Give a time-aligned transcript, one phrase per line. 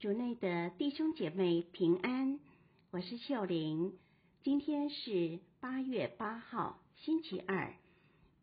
[0.00, 2.38] 主内的弟兄姐妹平安，
[2.92, 3.98] 我是秀玲。
[4.44, 7.74] 今天是八月八号，星期二。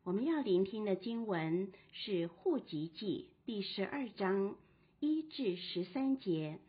[0.03, 4.57] 我们要聆听的经文是《户籍记》第十二章
[4.99, 6.59] 一至十三节，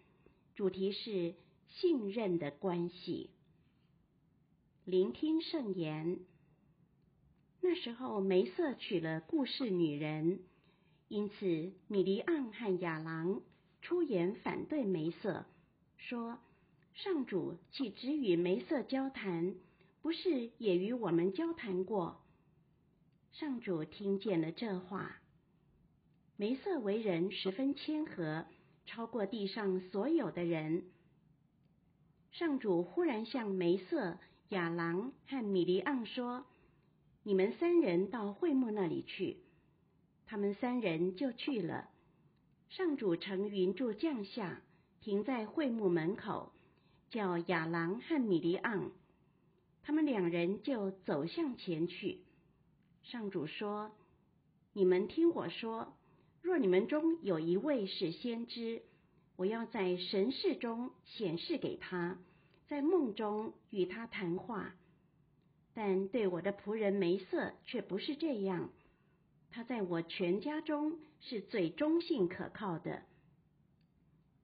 [0.54, 1.34] 主题是
[1.66, 3.30] 信任的关系。
[4.84, 6.20] 聆听圣言。
[7.60, 10.38] 那时候，梅瑟娶了故事女人，
[11.08, 13.40] 因此米利暗和亚郎。
[13.82, 15.44] 出言反对梅瑟，
[15.96, 16.38] 说
[16.94, 19.54] ：“上主既只与梅瑟交谈，
[20.02, 22.20] 不是也与我们交谈过？”
[23.32, 25.18] 上主听见了这话。
[26.36, 28.46] 梅瑟为人十分谦和，
[28.86, 30.84] 超过地上所有的人。
[32.32, 34.18] 上主忽然向梅瑟、
[34.50, 36.44] 亚郎和米利昂说
[37.24, 39.38] ：“你们三人到会幕那里去。”
[40.26, 41.88] 他们三人就去了。
[42.68, 44.60] 上主乘云柱降下，
[45.00, 46.52] 停在会幕门口，
[47.10, 48.90] 叫亚郎和米利暗，
[49.82, 52.18] 他们两人就走向前去。
[53.02, 53.92] 上主说
[54.74, 55.96] ：“你们听我说，
[56.42, 58.82] 若你们中有一位是先知，
[59.36, 62.18] 我要在神事中显示给他，
[62.66, 64.74] 在梦中与他谈话。
[65.72, 68.70] 但对我的仆人梅瑟却不是这样。”
[69.52, 73.02] 他在我全家中是最忠信可靠的。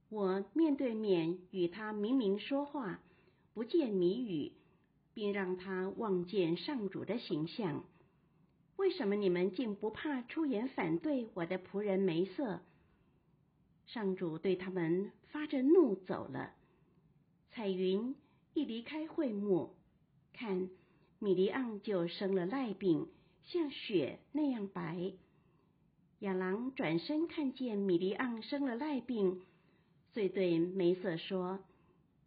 [0.08, 3.00] 我面对面与他明明说话，
[3.54, 4.52] 不见谜语，
[5.14, 7.84] 并让他望见上主的形象。
[8.76, 12.60] 为什么你们竟不怕出言反对我的仆人梅瑟？
[13.86, 16.52] 上主对他们发着怒走了。
[17.50, 18.16] 彩云
[18.54, 19.76] 一离开会幕，
[20.32, 20.68] 看
[21.20, 23.08] 米利暗就生了癞病。
[23.44, 25.12] 像雪那样白。
[26.22, 29.42] 亚郎转身看见米利暗生了癞病，
[30.14, 31.58] 遂对梅瑟说：“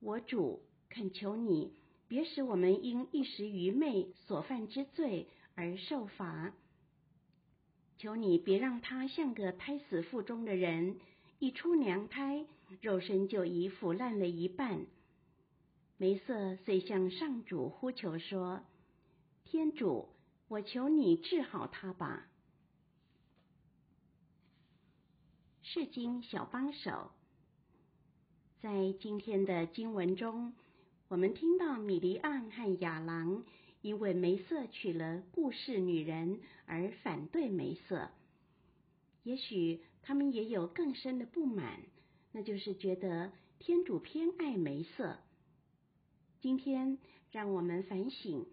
[0.04, 1.72] 我主，恳求你，
[2.10, 6.54] 别使我们因一时愚昧所犯之罪而受罚。
[7.98, 10.98] 求你别让他像个胎死腹中的人，
[11.40, 12.46] 一出娘胎，
[12.82, 14.86] 肉身就已腐烂了一半。”
[15.96, 18.62] 梅瑟遂向上主呼求说
[19.46, 20.10] ：“天主。”
[20.48, 22.28] 我求你治好他吧。
[25.76, 27.12] 释经小帮手，
[28.62, 30.54] 在今天的经文中，
[31.10, 33.44] 我们听到米利暗和亚郎
[33.82, 38.08] 因为梅瑟娶了顾士女人而反对梅瑟。
[39.24, 41.82] 也许他们也有更深的不满，
[42.32, 45.18] 那就是觉得天主偏爱梅瑟。
[46.40, 46.98] 今天，
[47.34, 48.46] 让我们反省。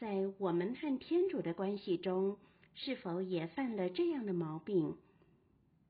[0.00, 2.36] 在我们和天主的关系中，
[2.74, 4.96] 是否也犯了这样的毛病？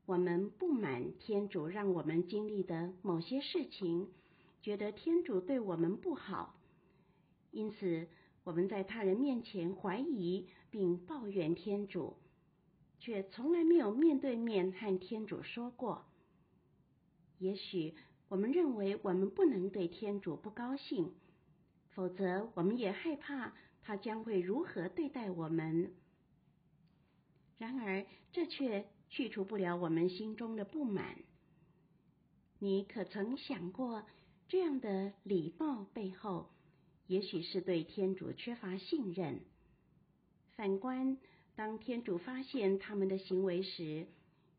[0.06, 4.08] 我们不满天主让我们经历的某些事情，
[4.62, 6.54] 觉得天主对我们不好，
[7.50, 8.06] 因此
[8.44, 12.16] 我们在他人面前怀疑并抱怨天主，
[13.00, 16.06] 却从来没有面对面和天主说过。
[17.38, 17.94] 也许
[18.28, 21.12] 我们认为我们不能对天主不高兴，
[21.90, 23.52] 否则我们也害怕。
[23.82, 25.92] 他将会如何对待我们？
[27.56, 31.16] 然而，这却去除不了我们心中的不满。
[32.58, 34.04] 你可曾想过，
[34.48, 36.48] 这样的礼貌背后，
[37.06, 39.40] 也许是对天主缺乏信任？
[40.56, 41.18] 反观，
[41.54, 44.06] 当天主发现他们的行为时，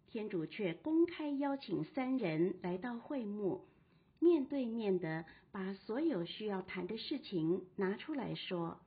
[0.10, 3.66] 天主却公开邀请三人来到会幕，
[4.20, 8.80] 面对面的把所有需要谈的事情拿出来说。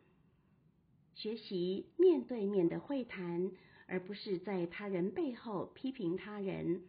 [1.17, 3.51] 学习面对面的会谈，
[3.91, 6.83] 而不是在他人背后批评他人，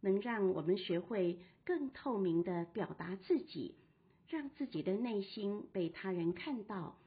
[0.00, 3.76] 能让我们学会更透明地表达自己，
[4.28, 6.98] 让自己的内心被他人看到，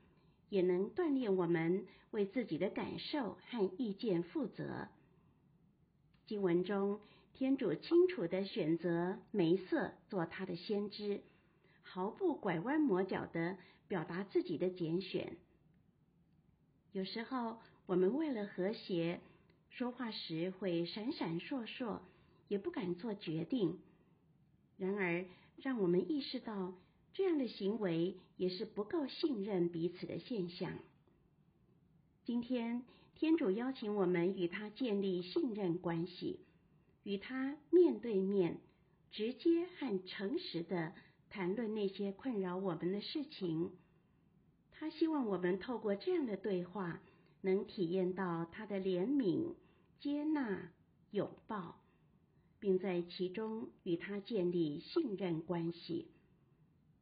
[0.48, 4.88] 也能锻炼我们为自己的感受和意见负责。
[6.26, 7.02] 经文中，
[7.34, 11.22] 天主清楚地选择梅瑟做他的先知，
[11.84, 13.58] 毫不拐弯抹角地
[13.90, 15.36] 表达自己的拣选。
[16.94, 19.22] 有时候，我们为了和谐，
[19.70, 22.00] 说话时会闪闪烁烁，
[22.48, 23.78] 也不敢做决定。
[24.78, 25.26] 然而，
[25.58, 26.74] 让我们意识到，
[27.14, 30.80] 这样的行为也是不够信任彼此的现象。
[32.24, 32.84] 今天，
[33.14, 36.40] 天主邀请我们与他建立信任关系，
[37.04, 38.58] 与他面对面，
[39.12, 40.94] 直接和诚实的
[41.30, 43.72] 谈论那些困扰我们的事情。
[44.72, 47.00] 他希望我们透过这样的对话，
[47.46, 49.54] 能体验到他的怜悯、
[50.00, 50.72] 接纳、
[51.12, 51.80] 拥抱，
[52.60, 56.08] 并在其中与他建立信任关系，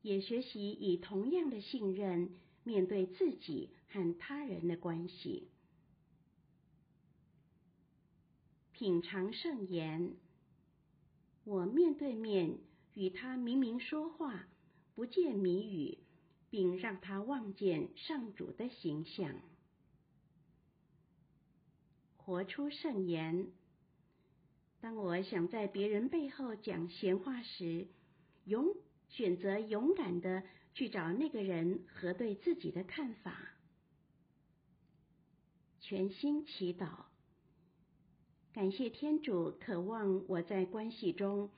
[0.01, 2.35] 也学习以同样的信任
[2.65, 5.47] 面对自己和他人的关系。
[8.73, 10.17] 品尝圣言，
[11.45, 12.57] 我面对面
[12.95, 14.45] 与他明明说话，
[14.93, 15.99] 不借谜语，
[16.49, 19.39] 并让他望见上主的形象。
[22.25, 23.47] 活出圣言。
[24.79, 27.87] 当我想在别人背后讲闲话时，
[28.45, 28.75] 勇
[29.09, 30.43] 选择勇敢的
[30.73, 33.37] 去找那个人核对自己的看法。
[35.79, 36.87] 全心祈祷，
[38.53, 41.49] 感谢天主，渴望我在关系中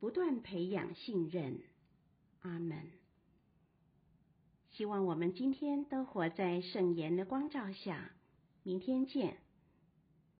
[0.00, 1.60] 不断培养信任。
[2.40, 2.90] 阿门。
[4.70, 8.12] 希望我们今天都活在圣言的光照下。
[8.62, 9.38] 明天见。